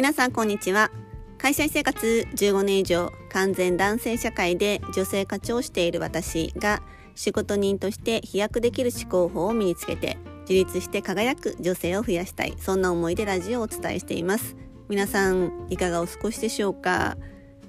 [0.00, 0.90] 皆さんこんにちは。
[1.36, 6.80] 会社員生活15年以上完全男性社会で女性課長をしている私が
[7.14, 10.16] 仕事人として飛躍できる思考法を身につけて
[10.48, 12.54] 自立して輝く女性を増やしたい。
[12.56, 14.56] そんな思いでラジオをお伝えしています。
[14.88, 17.18] 皆さんいかがお過ごしでしょうか？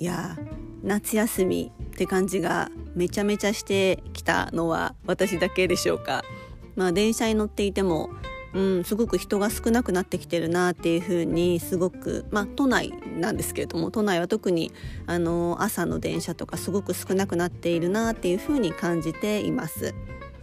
[0.00, 0.36] いや
[0.82, 6.24] 夏休みって感じがめちゃめちゃしてきたのは私だけでしょうか？
[6.74, 8.10] まあ電車に乗っていても
[8.56, 14.72] うん、すごく人が少なくなってきてるなっていうふうにすごく、まあ、都内なんですけれども都内は特に
[15.06, 19.94] あの朝の電車とかすごく少なくなっているなっていうふうに感じています。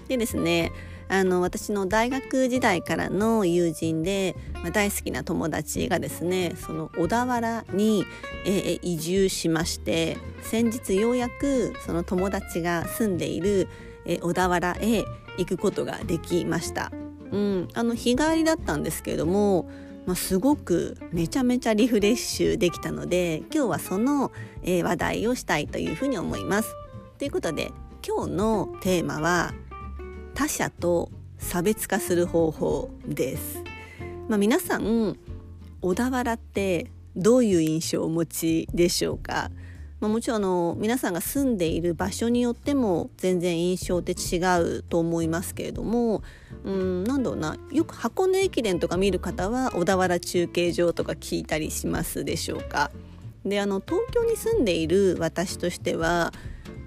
[0.07, 0.71] でですね
[1.09, 8.05] あの私の大学時代からの友人で、まあ、大好きな友達がですねその小田原に、
[8.45, 13.67] え、移住しまして先日ようやくその友達が住んでいる、
[14.05, 15.03] え、小田原へ
[15.37, 16.91] 行くことができました。
[17.33, 19.67] うん、あの日帰りだったんですけれども、
[20.05, 26.75] まあ、すごくめちゃめちゃリフレッシュできたので今日はその、え、話題をしたいというふうに思います。
[27.17, 27.71] ということで
[28.07, 29.53] 今日のテーマは
[30.35, 33.63] 他者と差別化する方法です。
[34.29, 35.17] まあ、皆さん
[35.81, 39.49] 小田原ってどういう印象をお持ちでしょうか？
[40.03, 46.23] まあ、もちろんあの皆さんが住んでいる場所によっても全然印象って違うと思いますけれども
[46.65, 52.91] うんなんだろうなよく箱根駅伝とか見る方は小田原中継所とか聞いたりしますでしょうか。
[53.45, 56.33] であの東京に住んでいる私としては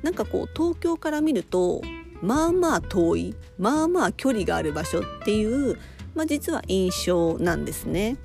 [0.03, 1.81] なんかこう東京から見ると
[2.21, 5.79] まあまあ遠いまあまあ距離がある場所っていう、
[6.15, 8.19] まあ、実は印象なんですね。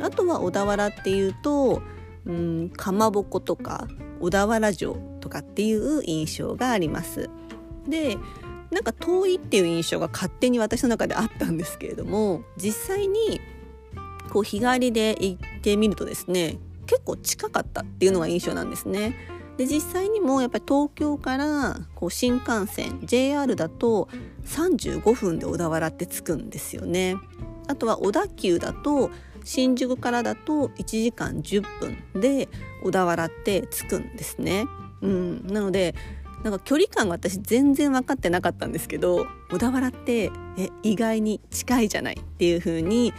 [0.00, 1.82] あとは小田原っていうと
[2.24, 3.86] うんかまぼことか
[4.20, 7.30] 小田原城とかっていう印象があります。
[7.88, 8.16] で
[8.70, 13.40] なんか遠いっていう印象が勝手に私の中であったんですけれども実際に
[14.30, 19.16] こう日帰りで行ってみるとですね結構近かったっていうのが印象なんですね。
[19.56, 24.08] で実際にもやっぱり東京からこう新幹線 JR だと
[24.46, 27.16] 35分で小田原って着くんですよね。
[27.68, 29.10] あとは小田急だと
[29.44, 31.62] 新宿からだと1時間10
[32.12, 32.48] 分で
[32.82, 34.66] 小田原って着くんですね。
[35.02, 35.94] うん、なので
[36.44, 43.12] なんか距離感が私全然分かってなかったんですけど小田原ってえ意外に近いじゃないっていう風に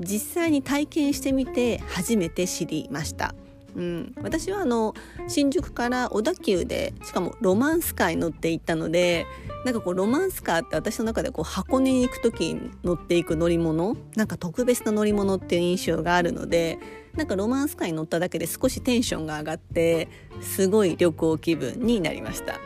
[0.00, 3.34] 実際に体験してみて初めて知りました。
[3.78, 4.92] うん、私はあの
[5.28, 9.24] 新宿から小田急でしかもロマンスカーに乗って行ったので
[9.64, 16.78] なんかこうロマンスカーって私の中でこう箱根に行く時に乗っていく乗り物なんか特別な乗り物っていう印象があるので
[17.14, 20.08] なんかロマンスカーに乗っただけで少しテンションが上がって
[20.40, 22.58] すごい旅行気分になりました。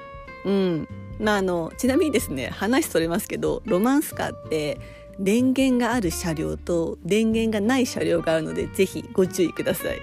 [0.47, 0.89] うん
[1.21, 4.81] まあ、あのちなみにですね話それますけどロマンスカーって
[5.19, 10.01] 電源がある車両と電源がない車両があるのでぜひご注意ください。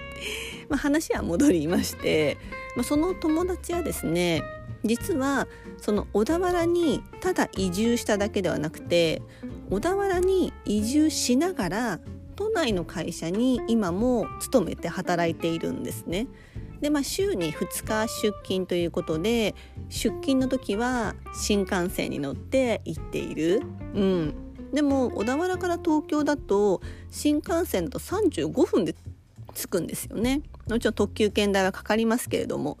[0.70, 2.38] まあ、話は戻りまして、
[2.76, 4.42] まあ、その友達はですね
[4.84, 9.20] 実はその小田原にただ移住しただけではなくて
[9.68, 12.00] 小田原に移住しながら
[12.36, 16.26] 都内の会社に今も勤めて働いているんですね。
[16.80, 19.54] でまあ、週に2日出勤ということで
[19.90, 23.60] 出勤の時は新幹線に乗って行っている、
[23.94, 24.34] うん、
[24.72, 28.94] でも小田原から東京だと新幹線だと35分で
[29.52, 30.40] 着くんですよね。
[30.68, 32.78] もちろん特急券代はかかりますけれども。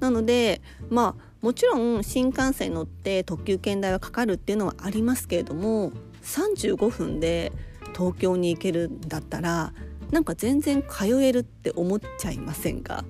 [0.00, 5.92] なのでまあもちろん新幹線に乗って特急券代はかかるっていうのはありますけれども
[6.22, 7.52] 35分で
[7.94, 9.72] 東京に行けるんだったら
[10.10, 13.04] なんか全然通えるって思っちゃいませんか？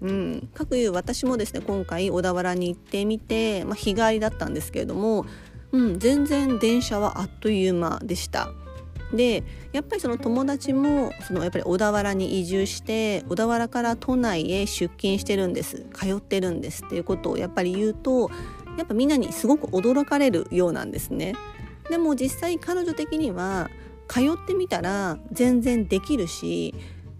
[0.00, 5.26] うん、かくいう私もですね今回小田原に行ってみて、まあ、日帰りだったんですけれども、
[5.72, 8.50] うん、全然電車はあっという間でした。
[9.12, 18.30] でやっぱりその友達もそのやっぱり小田原に移住して小田原から都内へ出勤してるんです通ってるんですっていうことをやっぱり言うと
[18.76, 21.34] やっぱみんなにすごく驚かれるようなんですね。
[21.88, 23.70] でも実際彼女的には
[24.08, 26.74] 通ってみたら全然できるし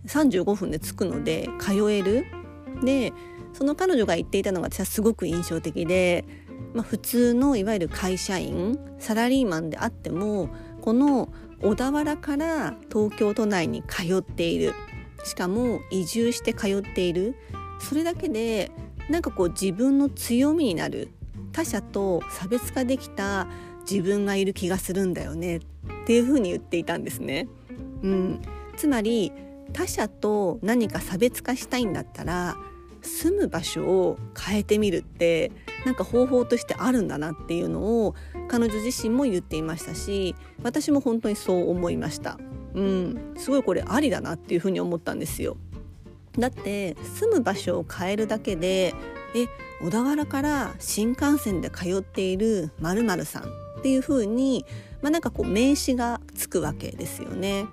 [0.07, 2.27] 35分で着くので通える
[2.83, 3.13] で
[3.53, 6.25] その彼女が言っていたのが私はすごく印象的で、
[6.75, 10.51] まあ、普通のいわゆる会社員サラリーマンであっても
[10.87, 11.31] この
[11.61, 14.73] 小田原から東京都内に通っている。
[15.25, 17.35] しかも移住して通っている。
[17.81, 18.71] それだけで
[19.11, 21.09] なんかこう自分の強みになる。
[21.51, 23.49] 他者と差別化できた。
[23.91, 25.57] 自分がいる気がするんだよね。
[25.57, 25.61] っ
[26.07, 27.49] ていうふうに言っていたんですね。
[28.05, 28.41] うん、
[28.77, 29.33] つまり
[29.73, 32.57] 他者と何か差別化したいんだったら
[33.03, 35.51] 住む場所を変えてみるって
[35.87, 38.17] なんか方法としてあるんだなっていうのを
[38.49, 40.35] 彼女自身も言っていましたし
[40.65, 42.39] 私も本当にそう思いました。
[42.75, 45.57] うん、すごいこれありだなっていうふうに思ったんですよ。
[46.37, 48.95] だって住む場所を変えるだけで
[49.35, 49.47] え
[49.81, 53.47] 小田原から新幹線で通っている〇〇さんっ
[53.83, 54.67] ていう風に
[55.03, 57.67] まあ、なんかこう名刺がつくわけですよね。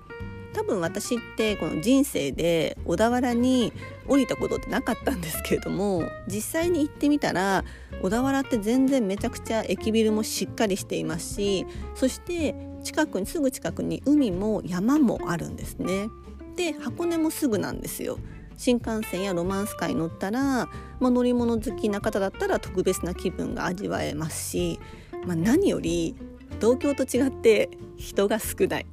[0.54, 3.72] 多分私ってこの人生で小田原に
[4.06, 7.64] 降りたことってなかったんですけれども実際に行ってみたら
[8.00, 12.54] 小田原って全然めちゃくちゃ駅ビルもしっかりしていますしそして
[12.84, 16.08] 近くにすぐ近くに海も山もあるんですね。
[16.54, 18.18] で箱根もすぐなんですよ。
[18.56, 20.68] 新幹線やロマンスカーに乗ったら、
[21.00, 24.78] まあ、乗り物好きな方だったら特別な気分が味わえますし、
[25.26, 26.14] まあ、何より
[26.60, 28.86] 東京と違って人が少ない。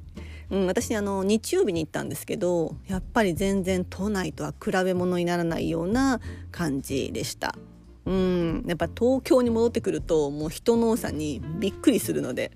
[0.52, 6.20] うん、私あの日曜日に行ったんですけどやっぱり全然都内とは比べ物にならないような
[6.52, 7.56] 感じでした。
[8.04, 12.50] うん、やっぱ東京に戻ってくるともう人の多さにびっくりするので、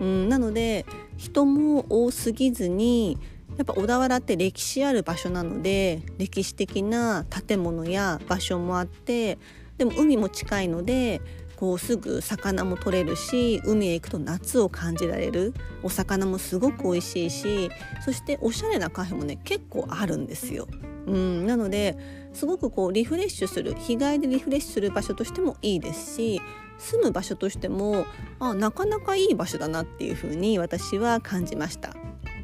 [0.00, 0.84] うん、なので
[1.16, 3.16] 人も多すぎずに
[3.56, 9.38] やっぱ小田原って歴史ある場所なので歴史的な建物や場所もあって
[9.78, 11.22] でも海も近いので
[11.58, 15.52] こうすぐ魚も取れるし海へ行くと夏を感じられる。
[15.82, 17.70] お魚もすごく美味しいし
[18.04, 20.68] そしておしゃれなカフェもね結構あるんですよ。
[21.06, 21.96] うん、なので
[22.32, 26.40] すごくこうリフレッシュする日帰りでリフレッシュする場所としてもいいですし
[26.78, 28.06] 住む場所としても
[28.38, 31.92] あなかなかいい場所だなっていうふうに私は感じました。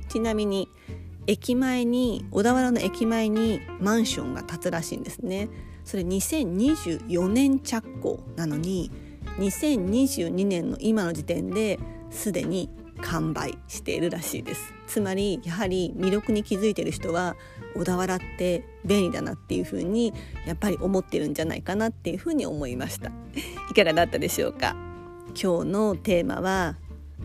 [0.08, 0.68] ちなみに
[1.28, 5.48] 駅前に小田原の駅前にマンションが建つらしいんですね。
[5.84, 8.90] それ2024年着工なのに
[9.38, 11.78] 2022年の今の時点で
[12.10, 12.70] すでに
[13.02, 14.72] 完売しているらしいです。
[14.86, 17.36] つまりやはり魅力に気づいている人は
[17.74, 20.12] 小田原って便利だなっていうふうに
[20.46, 23.10] やっぱり思ってるんじゃないかなっていうふうに思いました。
[23.70, 24.76] いかがだったでしょうか？
[25.40, 26.76] 今日のテーマは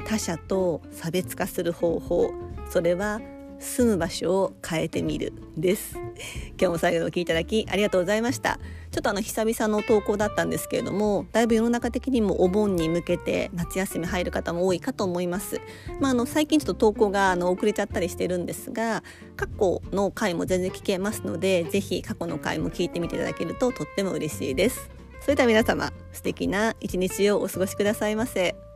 [0.05, 2.31] 他者と差別化する方法。
[2.69, 3.21] それは
[3.59, 5.95] 住む場所を変えてみるです。
[5.95, 8.59] 今日も最後までお聞きいただきありがとうございました。
[8.91, 15.61] ちょっとあの久々の投稿だったんですけれどもだいぶ世の中的にもお盆に向けて夏休み入る方も多いかと思います。
[15.99, 19.03] まあ、あの最近ちょっと投稿があの遅れちゃったりしてるんですが
[19.35, 24.89] 過去の回も全然聞けますのでぜひ過去の回も聞いてみていただけるととっても嬉しいです。
[25.21, 28.68] それでは皆様素敵な一日をお過ごしくださいませ。